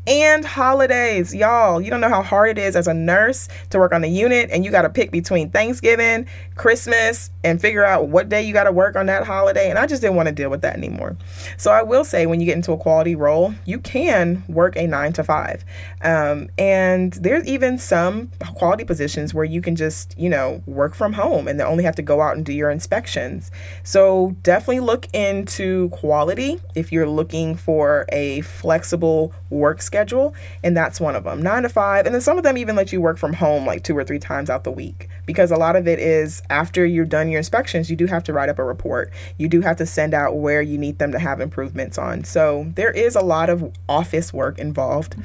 [0.08, 1.34] and holidays.
[1.34, 4.08] Y'all, you don't know how hard it is as a nurse to work on the
[4.08, 8.54] unit and you got to pick between Thanksgiving, Christmas, and figure out what day you
[8.54, 9.68] got to work on that holiday.
[9.68, 11.18] And I just didn't want to deal with that anymore.
[11.58, 14.86] So I will say, when you get into a quality role, you can work a
[14.86, 15.62] nine to five.
[16.00, 21.12] Um, and there's even some quality positions where you can just, you know, work from
[21.12, 23.50] home and they only have to go out and do your inspections.
[23.82, 30.32] So definitely look into quality if you're looking for a flexible work schedule schedule,
[30.62, 32.06] and that's one of them, nine to five.
[32.06, 34.20] And then some of them even let you work from home like two or three
[34.20, 37.90] times out the week because a lot of it is after you've done your inspections,
[37.90, 39.12] you do have to write up a report.
[39.38, 42.22] You do have to send out where you need them to have improvements on.
[42.24, 45.16] So there is a lot of office work involved.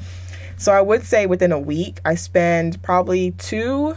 [0.57, 3.95] So I would say within a week, I spend probably two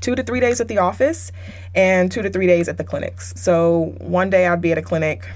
[0.00, 1.32] two to three days at the office
[1.74, 3.34] and two to three days at the clinics.
[3.36, 5.28] So one day I'd be at a clinic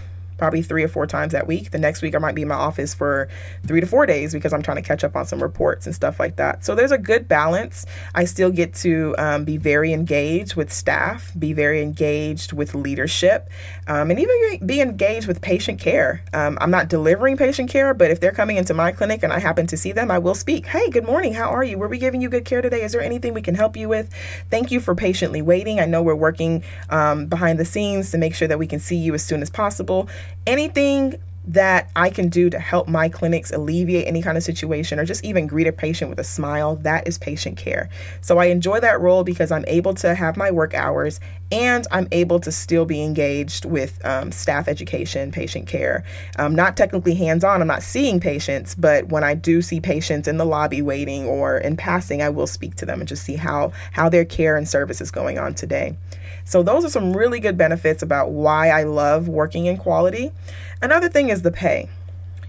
[0.43, 1.71] probably three or four times that week.
[1.71, 3.29] The next week, I might be in my office for
[3.65, 6.19] three to four days because I'm trying to catch up on some reports and stuff
[6.19, 6.65] like that.
[6.65, 7.87] So there's a good balance.
[8.13, 13.51] I still get to um, be very engaged with staff, be very engaged with leadership,
[13.87, 16.25] um, and even be engaged with patient care.
[16.33, 19.39] Um, I'm not delivering patient care, but if they're coming into my clinic and I
[19.39, 20.67] happen to see them, I will speak.
[20.67, 21.35] Hey, good morning.
[21.35, 21.79] How are you?
[21.79, 22.83] Were we giving you good care today?
[22.83, 24.13] Is there anything we can help you with?
[24.51, 25.79] Thank you for patiently waiting.
[25.79, 28.97] I know we're working um, behind the scenes to make sure that we can see
[28.97, 30.09] you as soon as possible
[30.47, 35.05] anything that I can do to help my clinics alleviate any kind of situation or
[35.05, 37.89] just even greet a patient with a smile, that is patient care.
[38.21, 41.19] So I enjoy that role because I'm able to have my work hours
[41.51, 46.05] and I'm able to still be engaged with um, staff education, patient care.
[46.37, 50.29] I'm not technically hands on, I'm not seeing patients, but when I do see patients
[50.29, 53.37] in the lobby waiting or in passing, I will speak to them and just see
[53.37, 55.97] how, how their care and service is going on today.
[56.45, 60.33] So, those are some really good benefits about why I love working in quality.
[60.81, 61.89] Another thing is the pay.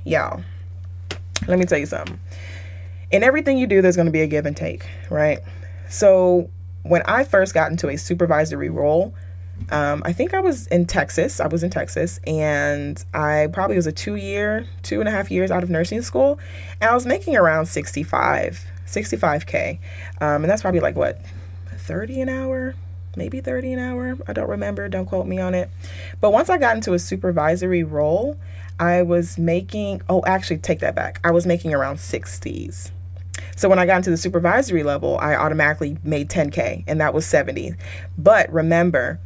[0.03, 0.43] Y'all,
[1.47, 2.19] let me tell you something.
[3.12, 5.39] In everything you do, there's going to be a give and take, right?
[5.89, 6.49] So,
[6.84, 9.13] when I first got into a supervisory role,
[9.71, 11.39] um, I think I was in Texas.
[11.39, 15.32] I was in Texas, and I probably was a two year, two and a half
[15.32, 16.39] years out of nursing school,
[16.82, 19.79] and I was making around 65, 65K.
[20.19, 21.21] Um, and that's probably like what,
[21.77, 22.75] 30 an hour?
[23.15, 24.17] Maybe 30 an hour.
[24.28, 24.88] I don't remember.
[24.89, 25.69] Don't quote me on it.
[26.21, 28.38] But once I got into a supervisory role,
[28.80, 31.19] I was making, oh, actually, take that back.
[31.23, 32.91] I was making around 60s.
[33.56, 37.26] So when I got into the supervisory level, I automatically made 10K, and that was
[37.26, 37.76] 70.
[38.17, 39.19] But remember,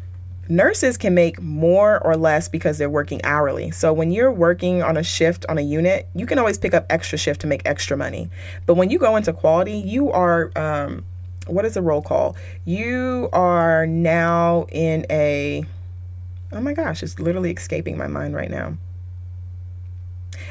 [0.50, 3.72] nurses can make more or less because they're working hourly.
[3.72, 6.86] So when you're working on a shift on a unit, you can always pick up
[6.90, 8.30] extra shift to make extra money.
[8.66, 11.06] But when you go into quality, you are um,
[11.48, 12.36] what is a roll call?
[12.66, 15.66] You are now in a,
[16.52, 18.78] oh my gosh, it's literally escaping my mind right now.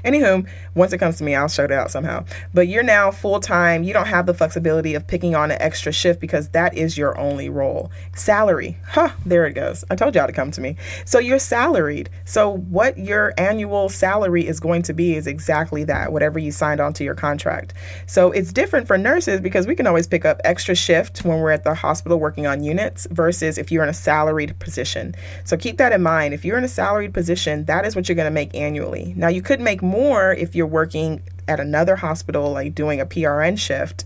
[0.04, 2.24] Anywho, once it comes to me, I'll shout it out somehow.
[2.54, 3.82] But you're now full time.
[3.82, 7.18] You don't have the flexibility of picking on an extra shift because that is your
[7.18, 7.90] only role.
[8.14, 9.10] Salary, huh?
[9.24, 9.84] There it goes.
[9.90, 10.76] I told y'all to come to me.
[11.04, 12.10] So you're salaried.
[12.24, 16.80] So what your annual salary is going to be is exactly that, whatever you signed
[16.80, 17.74] onto your contract.
[18.06, 21.50] So it's different for nurses because we can always pick up extra shift when we're
[21.50, 25.14] at the hospital working on units versus if you're in a salaried position.
[25.44, 26.34] So keep that in mind.
[26.34, 29.14] If you're in a salaried position, that is what you're going to make annually.
[29.16, 33.58] Now you could make more if you're working at another hospital, like doing a PRN
[33.58, 34.04] shift.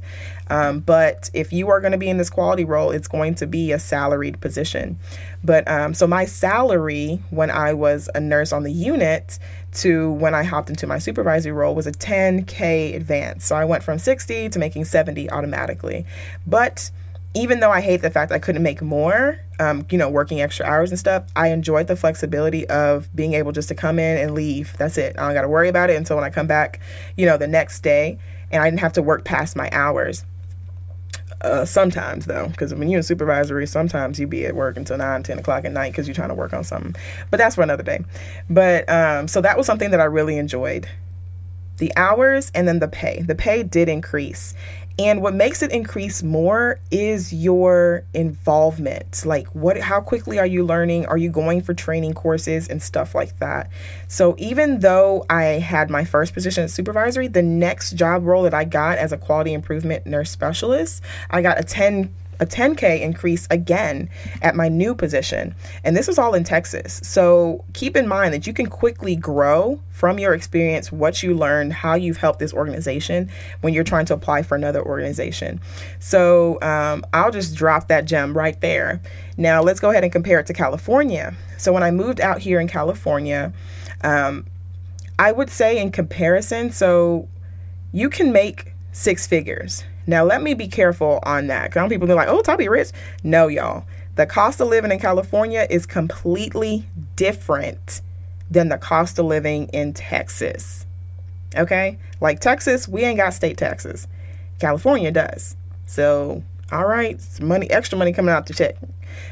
[0.49, 3.47] Um, but if you are going to be in this quality role, it's going to
[3.47, 4.99] be a salaried position.
[5.45, 9.39] But um, so my salary when I was a nurse on the unit
[9.75, 13.47] to when I hopped into my supervisory role was a 10K advance.
[13.47, 16.05] So I went from 60 to making 70 automatically.
[16.47, 16.91] But
[17.35, 20.67] even though I hate the fact I couldn't make more, um, you know, working extra
[20.67, 24.35] hours and stuff, I enjoyed the flexibility of being able just to come in and
[24.35, 24.77] leave.
[24.79, 25.17] That's it.
[25.19, 26.81] I don't got to worry about it until when I come back,
[27.17, 28.19] you know, the next day.
[28.51, 30.25] And I didn't have to work past my hours.
[31.41, 35.23] Uh, sometimes though, because when you're in supervisory, sometimes you be at work until 9,
[35.23, 36.95] 10 o'clock at night because you're trying to work on something.
[37.31, 38.05] But that's for another day.
[38.51, 40.89] But um, so that was something that I really enjoyed
[41.81, 43.23] the hours and then the pay.
[43.23, 44.55] The pay did increase.
[45.01, 49.25] And what makes it increase more is your involvement.
[49.25, 51.07] Like what how quickly are you learning?
[51.07, 53.71] Are you going for training courses and stuff like that?
[54.09, 58.53] So even though I had my first position at supervisory, the next job role that
[58.53, 63.47] I got as a quality improvement nurse specialist, I got a 10 a 10K increase
[63.51, 64.09] again
[64.43, 65.55] at my new position.
[65.85, 67.01] And this was all in Texas.
[67.05, 71.75] So keep in mind that you can quickly grow from your experience, what you learned,
[71.75, 75.61] how you've helped this organization when you're trying to apply for another organization.
[75.99, 79.03] So um, I'll just drop that gem right there.
[79.37, 81.35] Now let's go ahead and compare it to California.
[81.59, 83.53] So when I moved out here in California,
[84.03, 84.47] um,
[85.19, 87.29] I would say in comparison, so
[87.93, 91.75] you can make six figures now, let me be careful on that.
[91.75, 92.91] Some people are like, oh, Toby rich.
[93.23, 93.85] No, y'all.
[94.17, 96.87] The cost of living in California is completely
[97.17, 98.01] different
[98.51, 100.85] than the cost of living in Texas.
[101.57, 101.99] Okay?
[102.21, 104.09] Like Texas, we ain't got state taxes.
[104.59, 105.57] California does.
[105.87, 106.43] So,
[106.73, 108.77] all right, money, extra money coming out the check.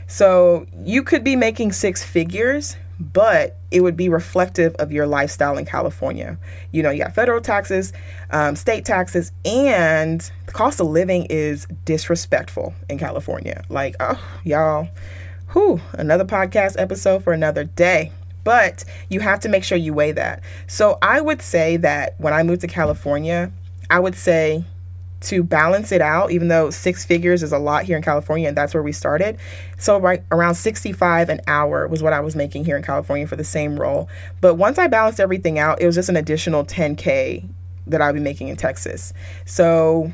[0.06, 5.56] So, you could be making six figures, but it would be reflective of your lifestyle
[5.56, 6.38] in California.
[6.72, 7.92] You know, you got federal taxes,
[8.30, 13.62] um, state taxes, and the cost of living is disrespectful in California.
[13.68, 14.88] Like, oh, y'all,
[15.52, 18.12] whew, another podcast episode for another day.
[18.44, 20.42] But you have to make sure you weigh that.
[20.66, 23.52] So I would say that when I moved to California,
[23.90, 24.64] I would say
[25.20, 28.56] to balance it out, even though six figures is a lot here in California, and
[28.56, 29.38] that's where we started.
[29.76, 33.36] So right around 65 an hour was what I was making here in California for
[33.36, 34.08] the same role.
[34.40, 37.48] But once I balanced everything out, it was just an additional 10k
[37.88, 39.12] that I'd be making in Texas.
[39.44, 40.12] So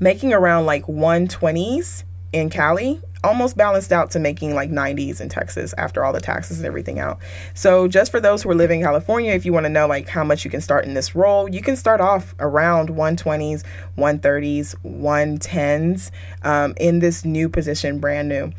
[0.00, 5.74] making around like 120s in Cali almost balanced out to making like 90s in Texas
[5.78, 7.18] after all the taxes and everything out.
[7.54, 10.08] So just for those who are living in California, if you want to know like
[10.08, 13.64] how much you can start in this role, you can start off around 120s,
[13.98, 16.10] 130s, 110s
[16.42, 18.52] um, in this new position, brand new.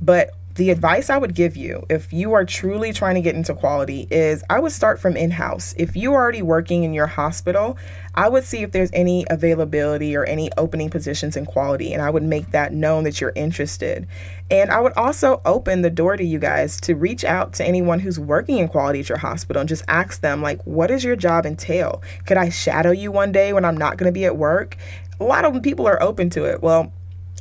[0.00, 3.54] But the advice I would give you if you are truly trying to get into
[3.54, 5.72] quality is I would start from in house.
[5.78, 7.78] If you're already working in your hospital,
[8.16, 12.10] I would see if there's any availability or any opening positions in quality, and I
[12.10, 14.08] would make that known that you're interested.
[14.50, 18.00] And I would also open the door to you guys to reach out to anyone
[18.00, 21.14] who's working in quality at your hospital and just ask them, like, what does your
[21.14, 22.02] job entail?
[22.26, 24.76] Could I shadow you one day when I'm not going to be at work?
[25.20, 26.62] A lot of people are open to it.
[26.62, 26.92] Well,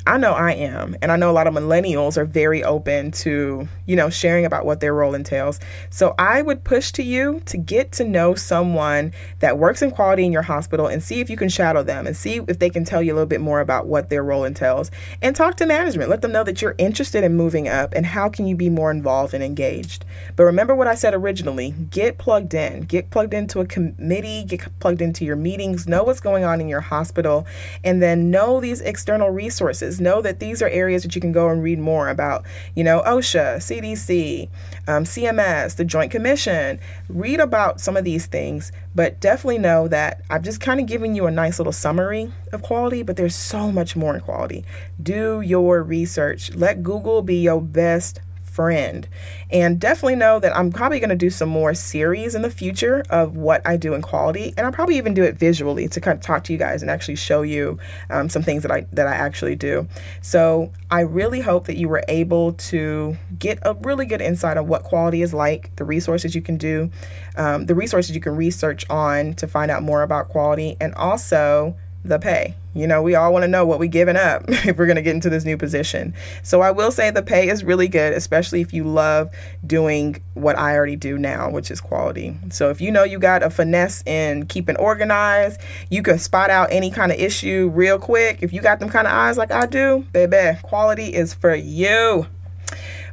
[0.07, 3.67] I know I am, and I know a lot of millennials are very open to,
[3.85, 5.59] you know, sharing about what their role entails.
[5.89, 10.23] So I would push to you to get to know someone that works in quality
[10.23, 12.85] in your hospital and see if you can shadow them and see if they can
[12.85, 14.91] tell you a little bit more about what their role entails
[15.21, 16.09] and talk to management.
[16.09, 18.91] Let them know that you're interested in moving up and how can you be more
[18.91, 20.05] involved and engaged.
[20.37, 22.83] But remember what I said originally, get plugged in.
[22.83, 26.69] Get plugged into a committee, get plugged into your meetings, know what's going on in
[26.69, 27.45] your hospital,
[27.83, 31.49] and then know these external resources know that these are areas that you can go
[31.49, 32.45] and read more about.
[32.75, 34.49] You know, OSHA, CDC,
[34.87, 36.79] um, CMS, the Joint Commission.
[37.09, 41.15] Read about some of these things, but definitely know that I've just kind of given
[41.15, 44.65] you a nice little summary of quality, but there's so much more in quality.
[45.01, 46.53] Do your research.
[46.55, 48.19] Let Google be your best
[48.57, 49.07] friend.
[49.51, 53.03] And definitely know that I'm probably going to do some more series in the future
[53.11, 56.17] of what I do in quality, and I'll probably even do it visually to kind
[56.17, 57.77] of talk to you guys and actually show you
[58.09, 59.87] um, some things that I that I actually do.
[60.21, 64.67] So I really hope that you were able to get a really good insight of
[64.67, 66.89] what quality is like, the resources you can do,
[67.35, 71.75] um, the resources you can research on to find out more about quality, and also
[72.03, 72.55] the pay.
[72.77, 75.01] You know, we all want to know what we're giving up if we're going to
[75.01, 76.13] get into this new position.
[76.43, 79.33] So I will say the pay is really good, especially if you love
[79.65, 82.37] doing what I already do now, which is quality.
[82.51, 85.59] So if you know you got a finesse in keeping organized,
[85.89, 88.39] you can spot out any kind of issue real quick.
[88.41, 92.27] If you got them kind of eyes like I do, baby, quality is for you.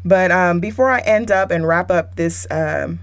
[0.05, 3.01] But um, before I end up and wrap up this um,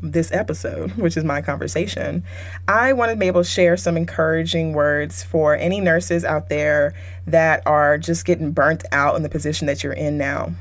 [0.00, 2.24] this episode, which is my conversation,
[2.66, 6.94] I wanted to be able to share some encouraging words for any nurses out there
[7.26, 10.52] that are just getting burnt out in the position that you're in now.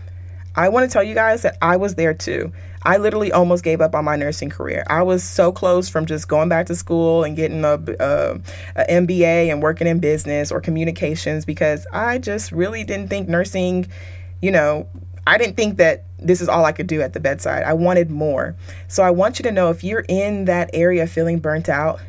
[0.55, 2.51] I want to tell you guys that I was there too.
[2.81, 4.83] I literally almost gave up on my nursing career.
[4.87, 8.39] I was so close from just going back to school and getting a, a,
[8.75, 13.87] a MBA and working in business or communications because I just really didn't think nursing,
[14.41, 14.87] you know,
[15.27, 17.63] I didn't think that this is all I could do at the bedside.
[17.63, 18.55] I wanted more.
[18.87, 21.99] So I want you to know if you're in that area feeling burnt out,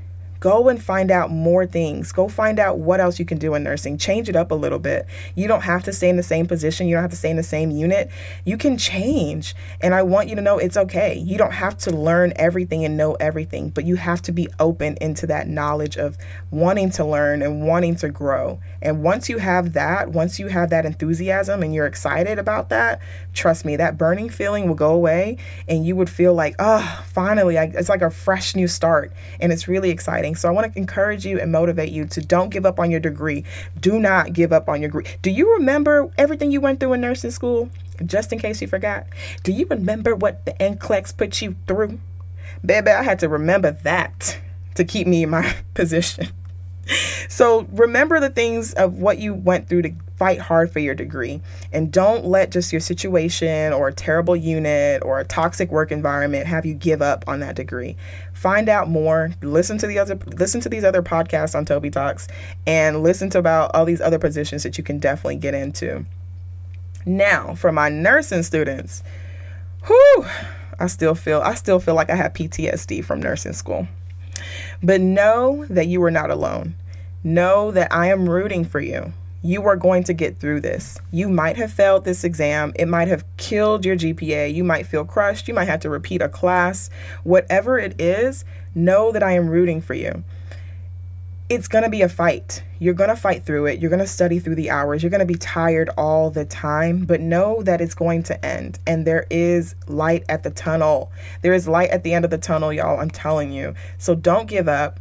[0.41, 2.13] Go and find out more things.
[2.13, 3.99] Go find out what else you can do in nursing.
[3.99, 5.07] Change it up a little bit.
[5.35, 6.87] You don't have to stay in the same position.
[6.87, 8.11] You don't have to stay in the same unit.
[8.45, 9.57] You can change.
[9.81, 11.17] And I want you to know it's okay.
[11.17, 14.97] You don't have to learn everything and know everything, but you have to be open
[15.01, 16.17] into that knowledge of
[16.51, 18.61] wanting to learn and wanting to grow.
[18.81, 23.01] And once you have that, once you have that enthusiasm and you're excited about that,
[23.35, 25.37] trust me, that burning feeling will go away
[25.69, 29.13] and you would feel like, oh, finally, I, it's like a fresh new start.
[29.41, 30.28] And it's really exciting.
[30.35, 33.01] So I want to encourage you and motivate you to don't give up on your
[33.01, 33.45] degree.
[33.81, 35.07] Do not give up on your degree.
[35.23, 37.71] Do you remember everything you went through in nursing school?
[38.05, 39.07] Just in case you forgot.
[39.43, 41.99] Do you remember what the NCLEX put you through?
[42.65, 44.39] Baby, I had to remember that
[44.75, 46.29] to keep me in my position.
[47.29, 51.41] So remember the things of what you went through to fight hard for your degree.
[51.73, 56.47] And don't let just your situation or a terrible unit or a toxic work environment
[56.49, 57.97] have you give up on that degree.
[58.35, 59.31] Find out more.
[59.43, 62.27] Listen to the other listen to these other podcasts on toby talks
[62.67, 66.05] and listen to about all these other positions that you can definitely get into.
[67.07, 69.03] Now for my nursing students
[69.87, 70.27] whew
[70.81, 73.87] i still feel i still feel like i have ptsd from nursing school.
[74.83, 76.75] But know that you are not alone.
[77.23, 80.99] Know that i am rooting for you You are going to get through this.
[81.13, 82.73] You might have failed this exam.
[82.75, 84.53] It might have killed your GPA.
[84.53, 85.47] You might feel crushed.
[85.47, 86.91] You might have to repeat a class.
[87.23, 90.25] Whatever it is, know that I am rooting for you.
[91.49, 92.65] It's going to be a fight.
[92.81, 93.81] You're going to fight through it.
[93.81, 95.03] You're going to study through the hours.
[95.03, 98.81] You're going to be tired all the time, but know that it's going to end.
[98.87, 101.13] And there is light at the tunnel.
[101.43, 103.01] There is light at the end of the tunnel, y'all.
[103.01, 103.75] I'm telling you.
[103.99, 104.99] So don't give up.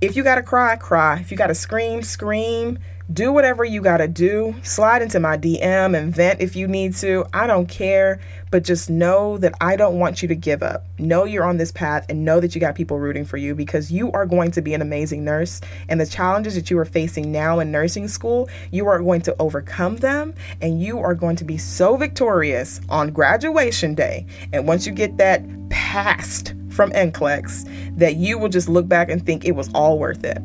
[0.00, 1.20] If you got to cry, cry.
[1.20, 2.78] If you got to scream, scream
[3.12, 4.54] do whatever you got to do.
[4.62, 7.26] Slide into my DM and vent if you need to.
[7.34, 10.86] I don't care, but just know that I don't want you to give up.
[10.98, 13.92] Know you're on this path and know that you got people rooting for you because
[13.92, 15.60] you are going to be an amazing nurse.
[15.88, 19.36] And the challenges that you are facing now in nursing school, you are going to
[19.38, 24.26] overcome them and you are going to be so victorious on graduation day.
[24.52, 29.24] And once you get that passed from NCLEX, that you will just look back and
[29.24, 30.42] think it was all worth it.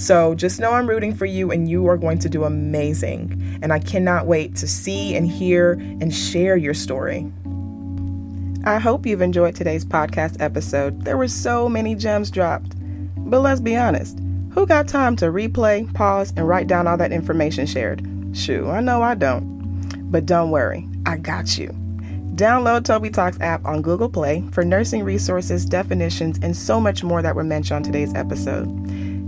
[0.00, 3.58] So just know I'm rooting for you and you are going to do amazing.
[3.60, 7.30] And I cannot wait to see and hear and share your story.
[8.64, 11.04] I hope you've enjoyed today's podcast episode.
[11.04, 12.72] There were so many gems dropped.
[13.18, 14.18] But let's be honest
[14.54, 18.04] who got time to replay, pause, and write down all that information shared?
[18.32, 20.10] Shoo, I know I don't.
[20.10, 21.68] But don't worry, I got you.
[22.36, 27.20] Download Toby Talks app on Google Play for nursing resources, definitions, and so much more
[27.20, 28.66] that were mentioned on today's episode.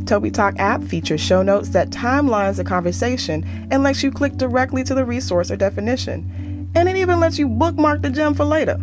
[0.07, 4.84] Toby Talk app features show notes that timelines the conversation and lets you click directly
[4.84, 6.70] to the resource or definition.
[6.74, 8.78] And it even lets you bookmark the gem for later.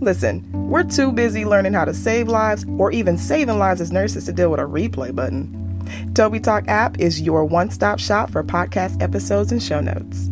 [0.00, 4.24] Listen, we're too busy learning how to save lives or even saving lives as nurses
[4.26, 5.56] to deal with a replay button.
[6.14, 10.29] Toby Talk app is your one stop shop for podcast episodes and show notes.